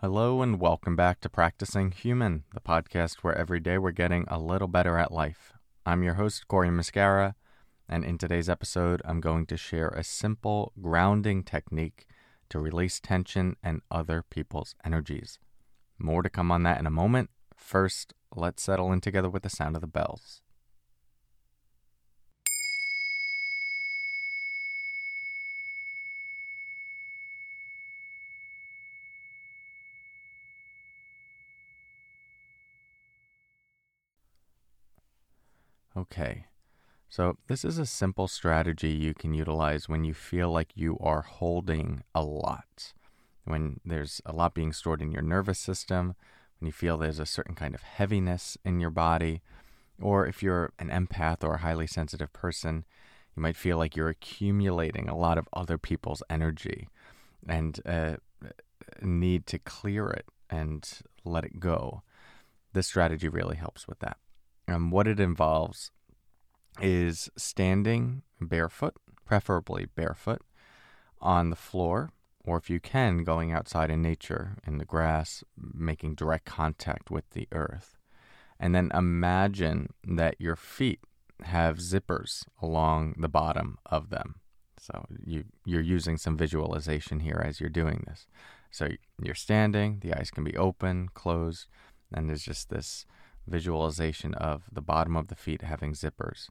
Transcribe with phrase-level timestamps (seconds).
[0.00, 4.38] Hello, and welcome back to Practicing Human, the podcast where every day we're getting a
[4.38, 5.54] little better at life.
[5.84, 7.34] I'm your host, Cory Muscara,
[7.88, 12.06] and in today's episode, I'm going to share a simple grounding technique
[12.50, 15.40] to release tension and other people's energies.
[15.98, 17.30] More to come on that in a moment.
[17.56, 20.42] First, let's settle in together with the sound of the bells.
[35.98, 36.44] Okay,
[37.08, 41.22] so this is a simple strategy you can utilize when you feel like you are
[41.22, 42.92] holding a lot.
[43.44, 46.14] When there's a lot being stored in your nervous system,
[46.60, 49.42] when you feel there's a certain kind of heaviness in your body,
[50.00, 52.84] or if you're an empath or a highly sensitive person,
[53.34, 56.88] you might feel like you're accumulating a lot of other people's energy
[57.48, 58.18] and uh,
[59.02, 62.02] need to clear it and let it go.
[62.72, 64.18] This strategy really helps with that.
[64.68, 65.90] Um, what it involves
[66.80, 70.42] is standing barefoot, preferably barefoot,
[71.20, 72.10] on the floor,
[72.44, 77.28] or if you can, going outside in nature, in the grass, making direct contact with
[77.30, 77.96] the earth.
[78.60, 81.00] And then imagine that your feet
[81.44, 84.36] have zippers along the bottom of them.
[84.78, 88.26] So you, you're using some visualization here as you're doing this.
[88.70, 88.88] So
[89.22, 91.66] you're standing, the eyes can be open, closed,
[92.12, 93.06] and there's just this
[93.48, 96.48] visualization of the bottom of the feet having zippers.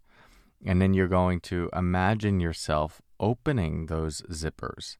[0.66, 4.98] And then you're going to imagine yourself opening those zippers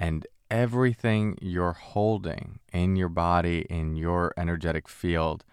[0.00, 5.44] and everything you're holding in your body, in your energetic field,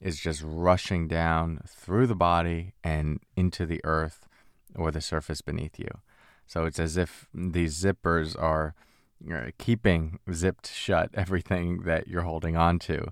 [0.00, 4.26] is just rushing down through the body and into the earth
[4.74, 5.88] or the surface beneath you.
[6.46, 8.74] So it's as if these zippers are
[9.32, 13.08] uh, keeping zipped shut everything that you're holding on to.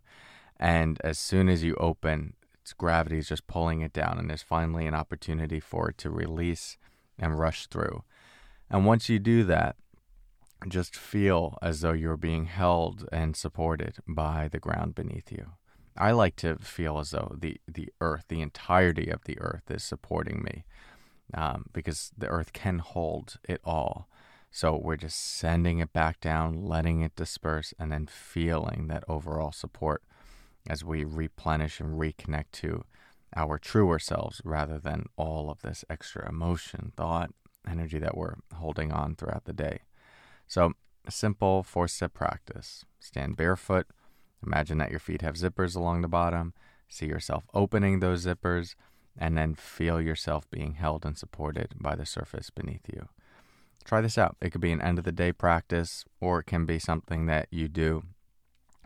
[0.59, 4.43] And as soon as you open, its gravity is just pulling it down, and there's
[4.43, 6.79] finally an opportunity for it to release
[7.19, 8.05] and rush through.
[8.71, 9.77] And once you do that,
[10.69, 15.53] just feel as though you're being held and supported by the ground beneath you.
[15.97, 19.85] I like to feel as though the, the earth, the entirety of the earth, is
[19.85, 20.65] supporting me
[21.35, 24.09] um, because the earth can hold it all.
[24.51, 29.53] So we're just sending it back down, letting it disperse, and then feeling that overall
[29.53, 30.03] support
[30.69, 32.85] as we replenish and reconnect to
[33.37, 37.31] our truer selves rather than all of this extra emotion, thought,
[37.69, 39.81] energy that we're holding on throughout the day.
[40.47, 40.73] So,
[41.07, 43.87] a simple four step practice stand barefoot,
[44.45, 46.55] imagine that your feet have zippers along the bottom,
[46.89, 48.75] see yourself opening those zippers,
[49.19, 53.09] and then feel yourself being held and supported by the surface beneath you.
[53.85, 54.37] Try this out.
[54.41, 57.49] It could be an end of the day practice, or it can be something that
[57.51, 58.05] you do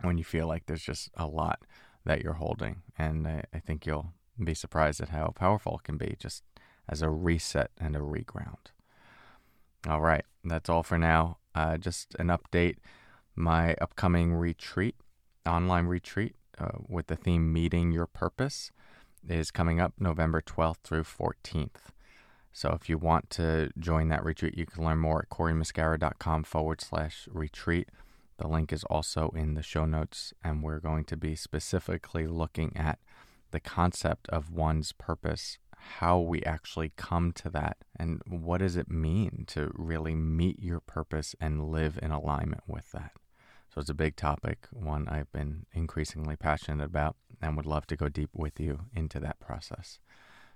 [0.01, 1.61] when you feel like there's just a lot
[2.05, 2.81] that you're holding.
[2.97, 6.43] And I, I think you'll be surprised at how powerful it can be just
[6.87, 8.71] as a reset and a reground.
[9.87, 11.37] All right, that's all for now.
[11.55, 12.75] Uh, just an update
[13.39, 14.95] my upcoming retreat,
[15.45, 18.71] online retreat uh, with the theme Meeting Your Purpose,
[19.27, 21.91] is coming up November 12th through 14th.
[22.51, 26.81] So if you want to join that retreat, you can learn more at corymuscara.com forward
[26.81, 27.89] slash retreat.
[28.39, 32.71] The link is also in the show notes, and we're going to be specifically looking
[32.75, 32.99] at
[33.51, 35.57] the concept of one's purpose,
[35.97, 40.79] how we actually come to that, and what does it mean to really meet your
[40.79, 43.11] purpose and live in alignment with that.
[43.73, 47.97] So it's a big topic, one I've been increasingly passionate about, and would love to
[47.97, 49.99] go deep with you into that process.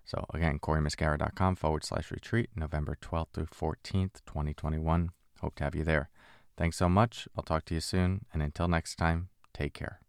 [0.05, 5.09] So again, CoryMuscara.com forward slash retreat, November 12th through 14th, 2021.
[5.41, 6.09] Hope to have you there.
[6.57, 7.27] Thanks so much.
[7.35, 8.25] I'll talk to you soon.
[8.33, 10.01] And until next time, take care.